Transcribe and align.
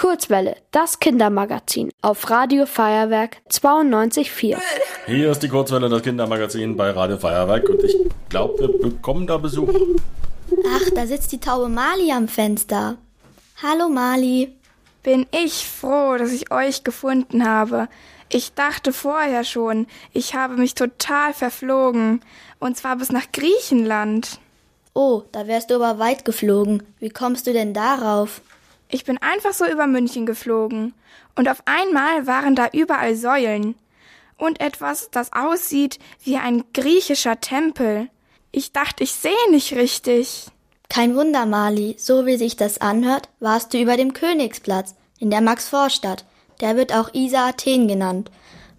Kurzwelle, 0.00 0.56
das 0.70 0.98
Kindermagazin 0.98 1.90
auf 2.00 2.30
Radio 2.30 2.64
Feuerwerk 2.64 3.36
92.4. 3.50 4.56
Hier 5.04 5.30
ist 5.30 5.42
die 5.42 5.48
Kurzwelle, 5.48 5.90
das 5.90 6.00
Kindermagazin 6.00 6.74
bei 6.74 6.88
Radio 6.92 7.18
Feuerwerk 7.18 7.68
und 7.68 7.84
ich 7.84 7.94
glaube, 8.30 8.60
wir 8.60 8.80
bekommen 8.80 9.26
da 9.26 9.36
Besuch. 9.36 9.68
Ach, 10.66 10.90
da 10.94 11.06
sitzt 11.06 11.32
die 11.32 11.38
Taube 11.38 11.68
Mali 11.68 12.10
am 12.12 12.28
Fenster. 12.28 12.96
Hallo 13.62 13.90
Mali. 13.90 14.56
Bin 15.02 15.26
ich 15.32 15.66
froh, 15.66 16.16
dass 16.16 16.32
ich 16.32 16.50
euch 16.50 16.82
gefunden 16.82 17.46
habe. 17.46 17.86
Ich 18.30 18.54
dachte 18.54 18.94
vorher 18.94 19.44
schon, 19.44 19.86
ich 20.14 20.34
habe 20.34 20.56
mich 20.56 20.74
total 20.74 21.34
verflogen. 21.34 22.22
Und 22.58 22.78
zwar 22.78 22.96
bis 22.96 23.12
nach 23.12 23.30
Griechenland. 23.32 24.40
Oh, 24.94 25.24
da 25.32 25.46
wärst 25.46 25.70
du 25.70 25.74
aber 25.74 25.98
weit 25.98 26.24
geflogen. 26.24 26.84
Wie 27.00 27.10
kommst 27.10 27.46
du 27.46 27.52
denn 27.52 27.74
darauf? 27.74 28.40
Ich 28.90 29.04
bin 29.04 29.18
einfach 29.18 29.52
so 29.52 29.66
über 29.66 29.86
München 29.86 30.26
geflogen. 30.26 30.94
Und 31.36 31.48
auf 31.48 31.62
einmal 31.64 32.26
waren 32.26 32.54
da 32.54 32.68
überall 32.72 33.14
Säulen. 33.14 33.76
Und 34.36 34.60
etwas, 34.60 35.10
das 35.10 35.32
aussieht 35.32 35.98
wie 36.24 36.36
ein 36.36 36.64
griechischer 36.72 37.40
Tempel. 37.40 38.08
Ich 38.52 38.72
dachte, 38.72 39.04
ich 39.04 39.12
sehe 39.12 39.50
nicht 39.50 39.74
richtig. 39.74 40.46
Kein 40.88 41.14
Wunder, 41.14 41.46
Mali. 41.46 41.94
So 41.98 42.26
wie 42.26 42.36
sich 42.36 42.56
das 42.56 42.80
anhört, 42.80 43.28
warst 43.38 43.72
du 43.72 43.80
über 43.80 43.96
dem 43.96 44.12
Königsplatz 44.12 44.96
in 45.18 45.30
der 45.30 45.40
Maxvorstadt. 45.40 46.24
Der 46.60 46.76
wird 46.76 46.92
auch 46.92 47.14
Isa 47.14 47.48
Athen 47.48 47.86
genannt, 47.86 48.30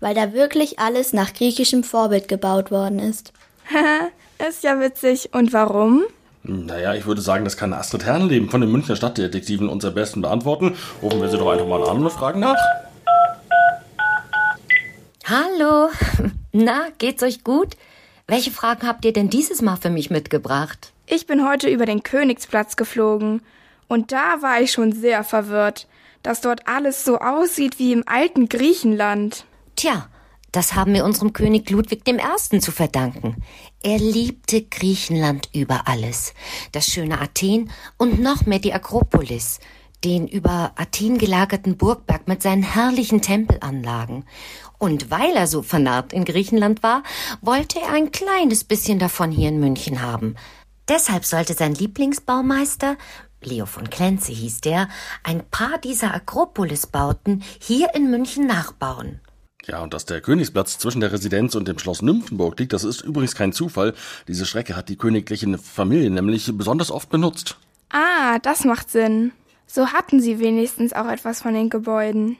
weil 0.01 0.13
da 0.13 0.33
wirklich 0.33 0.77
alles 0.79 1.13
nach 1.13 1.33
griechischem 1.33 1.83
Vorbild 1.83 2.27
gebaut 2.27 2.69
worden 2.69 2.99
ist. 2.99 3.31
ist 4.49 4.63
ja 4.63 4.79
witzig. 4.79 5.33
Und 5.33 5.53
warum? 5.53 6.03
Naja, 6.43 6.95
ich 6.95 7.05
würde 7.05 7.21
sagen, 7.21 7.43
das 7.43 7.55
kann 7.55 7.73
Astrid 7.73 8.05
Herrenleben 8.05 8.49
von 8.49 8.61
den 8.61 8.71
Münchner 8.71 8.95
Stadtdetektiven 8.95 9.69
uns 9.69 9.85
am 9.85 9.93
besten 9.93 10.21
beantworten. 10.21 10.75
Rufen 11.01 11.21
wir 11.21 11.29
sie 11.29 11.37
doch 11.37 11.51
einfach 11.51 11.67
mal 11.67 11.87
an 11.87 12.03
und 12.03 12.11
fragen 12.11 12.39
nach. 12.39 12.57
Hallo. 15.25 15.89
Na, 16.51 16.87
geht's 16.97 17.21
euch 17.21 17.43
gut? 17.43 17.77
Welche 18.27 18.51
Fragen 18.51 18.87
habt 18.87 19.05
ihr 19.05 19.13
denn 19.13 19.29
dieses 19.29 19.61
Mal 19.61 19.75
für 19.75 19.89
mich 19.89 20.09
mitgebracht? 20.09 20.93
Ich 21.05 21.27
bin 21.27 21.47
heute 21.47 21.69
über 21.69 21.85
den 21.85 22.01
Königsplatz 22.01 22.75
geflogen. 22.75 23.41
Und 23.87 24.11
da 24.11 24.41
war 24.41 24.61
ich 24.61 24.71
schon 24.71 24.93
sehr 24.93 25.23
verwirrt, 25.23 25.87
dass 26.23 26.41
dort 26.41 26.67
alles 26.67 27.05
so 27.05 27.19
aussieht 27.19 27.77
wie 27.77 27.91
im 27.91 28.03
alten 28.07 28.49
Griechenland. 28.49 29.45
Tja, 29.75 30.07
das 30.51 30.73
haben 30.75 30.93
wir 30.93 31.05
unserem 31.05 31.33
König 31.33 31.69
Ludwig 31.69 32.07
I. 32.07 32.59
zu 32.59 32.71
verdanken. 32.71 33.37
Er 33.81 33.97
liebte 33.97 34.63
Griechenland 34.63 35.49
über 35.53 35.87
alles. 35.87 36.33
Das 36.73 36.87
schöne 36.87 37.21
Athen 37.21 37.71
und 37.97 38.21
noch 38.21 38.45
mehr 38.45 38.59
die 38.59 38.73
Akropolis, 38.73 39.59
den 40.03 40.27
über 40.27 40.73
Athen 40.75 41.17
gelagerten 41.17 41.77
Burgberg 41.77 42.27
mit 42.27 42.41
seinen 42.41 42.63
herrlichen 42.63 43.21
Tempelanlagen. 43.21 44.25
Und 44.77 45.09
weil 45.09 45.35
er 45.35 45.47
so 45.47 45.61
vernarrt 45.61 46.11
in 46.11 46.25
Griechenland 46.25 46.83
war, 46.83 47.03
wollte 47.41 47.79
er 47.79 47.93
ein 47.93 48.11
kleines 48.11 48.63
bisschen 48.63 48.99
davon 48.99 49.31
hier 49.31 49.49
in 49.49 49.59
München 49.59 50.01
haben. 50.01 50.35
Deshalb 50.89 51.23
sollte 51.23 51.53
sein 51.53 51.75
Lieblingsbaumeister, 51.75 52.97
Leo 53.43 53.65
von 53.65 53.89
Klenze 53.89 54.31
hieß 54.33 54.61
der, 54.61 54.89
ein 55.23 55.43
paar 55.49 55.77
dieser 55.77 56.13
Akropolis-Bauten 56.13 57.43
hier 57.59 57.93
in 57.95 58.11
München 58.11 58.45
nachbauen. 58.45 59.21
Ja, 59.67 59.81
und 59.81 59.93
dass 59.93 60.05
der 60.05 60.21
Königsplatz 60.21 60.79
zwischen 60.79 61.01
der 61.01 61.11
Residenz 61.11 61.55
und 61.55 61.67
dem 61.67 61.77
Schloss 61.77 62.01
Nymphenburg 62.01 62.59
liegt, 62.59 62.73
das 62.73 62.83
ist 62.83 63.01
übrigens 63.01 63.35
kein 63.35 63.53
Zufall. 63.53 63.93
Diese 64.27 64.45
Strecke 64.45 64.75
hat 64.75 64.89
die 64.89 64.97
königliche 64.97 65.57
Familie 65.57 66.09
nämlich 66.09 66.51
besonders 66.57 66.89
oft 66.89 67.09
benutzt. 67.09 67.57
Ah, 67.91 68.39
das 68.39 68.63
macht 68.63 68.89
Sinn. 68.89 69.31
So 69.67 69.87
hatten 69.87 70.19
sie 70.19 70.39
wenigstens 70.39 70.93
auch 70.93 71.07
etwas 71.07 71.41
von 71.41 71.53
den 71.53 71.69
Gebäuden. 71.69 72.37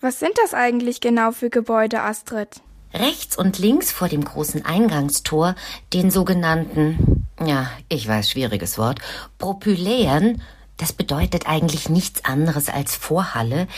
Was 0.00 0.18
sind 0.18 0.32
das 0.42 0.52
eigentlich 0.52 1.00
genau 1.00 1.30
für 1.30 1.48
Gebäude, 1.48 2.02
Astrid? 2.02 2.60
Rechts 2.92 3.38
und 3.38 3.58
links 3.58 3.90
vor 3.90 4.08
dem 4.08 4.24
großen 4.24 4.64
Eingangstor 4.64 5.54
den 5.92 6.10
sogenannten, 6.10 7.26
ja, 7.44 7.70
ich 7.88 8.06
weiß, 8.06 8.30
schwieriges 8.30 8.78
Wort, 8.78 9.00
Propyläen 9.38 10.42
das 10.76 10.92
bedeutet 10.92 11.46
eigentlich 11.46 11.88
nichts 11.88 12.24
anderes 12.24 12.68
als 12.68 12.96
Vorhalle, 12.96 13.68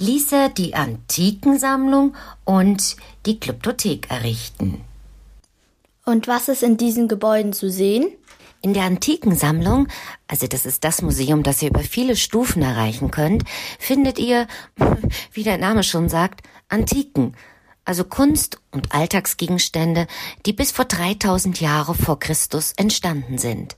ließ 0.00 0.32
er 0.32 0.48
die 0.48 0.74
Antikensammlung 0.74 2.14
und 2.44 2.96
die 3.26 3.38
Glyptothek 3.38 4.10
errichten. 4.10 4.82
Und 6.04 6.28
was 6.28 6.48
ist 6.48 6.62
in 6.62 6.76
diesen 6.76 7.08
Gebäuden 7.08 7.52
zu 7.52 7.70
sehen? 7.70 8.06
In 8.62 8.72
der 8.74 8.84
Antikensammlung, 8.84 9.88
also 10.28 10.46
das 10.46 10.64
ist 10.66 10.82
das 10.82 11.02
Museum, 11.02 11.42
das 11.42 11.60
ihr 11.62 11.68
über 11.68 11.80
viele 11.80 12.16
Stufen 12.16 12.62
erreichen 12.62 13.10
könnt, 13.10 13.44
findet 13.78 14.18
ihr, 14.18 14.46
wie 15.32 15.42
der 15.42 15.58
Name 15.58 15.82
schon 15.82 16.08
sagt, 16.08 16.42
Antiken, 16.68 17.34
also 17.84 18.02
Kunst 18.04 18.58
und 18.72 18.94
Alltagsgegenstände, 18.94 20.06
die 20.46 20.52
bis 20.52 20.72
vor 20.72 20.86
3000 20.86 21.60
Jahre 21.60 21.94
vor 21.94 22.18
Christus 22.18 22.72
entstanden 22.76 23.38
sind. 23.38 23.76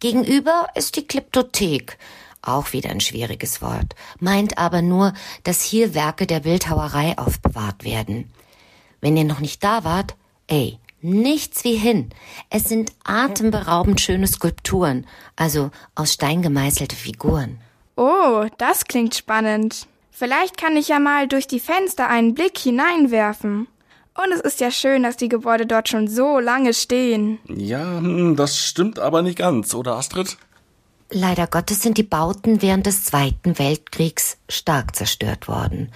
Gegenüber 0.00 0.68
ist 0.74 0.96
die 0.96 1.06
Klyptothek. 1.06 1.98
Auch 2.42 2.72
wieder 2.72 2.90
ein 2.90 3.00
schwieriges 3.00 3.60
Wort, 3.62 3.94
meint 4.20 4.58
aber 4.58 4.80
nur, 4.80 5.12
dass 5.44 5.62
hier 5.62 5.94
Werke 5.94 6.26
der 6.26 6.40
Bildhauerei 6.40 7.18
aufbewahrt 7.18 7.84
werden. 7.84 8.30
Wenn 9.00 9.16
ihr 9.16 9.24
noch 9.24 9.40
nicht 9.40 9.62
da 9.64 9.84
wart, 9.84 10.14
ey, 10.46 10.78
nichts 11.00 11.64
wie 11.64 11.76
hin. 11.76 12.10
Es 12.50 12.64
sind 12.64 12.92
atemberaubend 13.04 14.00
schöne 14.00 14.26
Skulpturen, 14.26 15.06
also 15.36 15.70
aus 15.94 16.14
Stein 16.14 16.42
gemeißelte 16.42 16.96
Figuren. 16.96 17.60
Oh, 17.96 18.46
das 18.58 18.84
klingt 18.84 19.14
spannend. 19.14 19.86
Vielleicht 20.10 20.56
kann 20.56 20.76
ich 20.76 20.88
ja 20.88 20.98
mal 20.98 21.28
durch 21.28 21.46
die 21.46 21.60
Fenster 21.60 22.08
einen 22.08 22.34
Blick 22.34 22.58
hineinwerfen. 22.58 23.68
Und 24.20 24.32
es 24.32 24.40
ist 24.40 24.58
ja 24.58 24.72
schön, 24.72 25.04
dass 25.04 25.16
die 25.16 25.28
Gebäude 25.28 25.64
dort 25.64 25.88
schon 25.88 26.08
so 26.08 26.40
lange 26.40 26.74
stehen. 26.74 27.38
Ja, 27.46 27.98
hm, 27.98 28.34
das 28.34 28.58
stimmt 28.58 28.98
aber 28.98 29.22
nicht 29.22 29.38
ganz, 29.38 29.74
oder 29.74 29.94
Astrid? 29.94 30.36
Leider 31.10 31.46
Gottes 31.46 31.82
sind 31.82 31.98
die 31.98 32.02
Bauten 32.02 32.60
während 32.60 32.86
des 32.86 33.04
Zweiten 33.04 33.60
Weltkriegs 33.60 34.36
stark 34.48 34.96
zerstört 34.96 35.46
worden. 35.46 35.92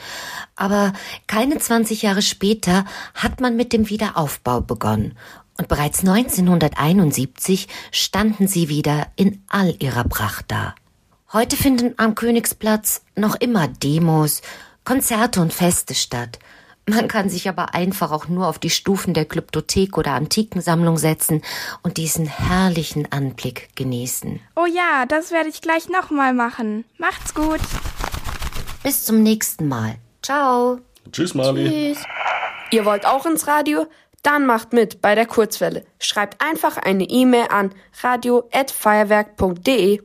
Aber 0.54 0.92
keine 1.26 1.58
20 1.58 2.02
Jahre 2.02 2.22
später 2.22 2.84
hat 3.14 3.40
man 3.40 3.56
mit 3.56 3.72
dem 3.72 3.90
Wiederaufbau 3.90 4.60
begonnen. 4.60 5.18
Und 5.58 5.66
bereits 5.66 6.00
1971 6.00 7.66
standen 7.90 8.46
sie 8.46 8.68
wieder 8.68 9.08
in 9.16 9.42
all 9.48 9.74
ihrer 9.80 10.04
Pracht 10.04 10.44
da. 10.46 10.76
Heute 11.32 11.56
finden 11.56 11.94
am 11.96 12.14
Königsplatz 12.14 13.02
noch 13.16 13.34
immer 13.34 13.66
Demos, 13.66 14.42
Konzerte 14.84 15.40
und 15.40 15.52
Feste 15.52 15.94
statt. 15.94 16.38
Man 16.86 17.06
kann 17.06 17.28
sich 17.28 17.48
aber 17.48 17.74
einfach 17.74 18.10
auch 18.10 18.26
nur 18.26 18.48
auf 18.48 18.58
die 18.58 18.70
Stufen 18.70 19.14
der 19.14 19.24
Glyptothek 19.24 19.96
oder 19.96 20.12
Antikensammlung 20.12 20.98
setzen 20.98 21.42
und 21.82 21.96
diesen 21.96 22.26
herrlichen 22.26 23.10
Anblick 23.12 23.68
genießen. 23.76 24.40
Oh 24.56 24.66
ja, 24.66 25.06
das 25.06 25.30
werde 25.30 25.48
ich 25.48 25.60
gleich 25.60 25.88
nochmal 25.88 26.34
machen. 26.34 26.84
Macht's 26.98 27.34
gut. 27.34 27.60
Bis 28.82 29.04
zum 29.04 29.22
nächsten 29.22 29.68
Mal. 29.68 29.94
Ciao. 30.22 30.80
Tschüss, 31.12 31.34
Mali. 31.34 31.94
Tschüss. 31.94 32.04
Ihr 32.72 32.84
wollt 32.84 33.06
auch 33.06 33.26
ins 33.26 33.46
Radio? 33.46 33.86
Dann 34.22 34.46
macht 34.46 34.72
mit 34.72 35.00
bei 35.00 35.14
der 35.14 35.26
Kurzwelle. 35.26 35.84
Schreibt 36.00 36.44
einfach 36.44 36.78
eine 36.78 37.04
E-Mail 37.04 37.46
an 37.50 37.70
radio@feuerwerk.de. 38.02 40.02